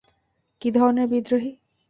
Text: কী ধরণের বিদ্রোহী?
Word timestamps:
কী 0.61 0.69
ধরণের 0.71 1.07
বিদ্রোহী? 1.07 1.51